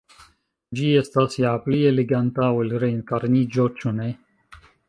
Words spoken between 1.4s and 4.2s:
ja pli eleganta ol reenkarniĝo, ĉu ne?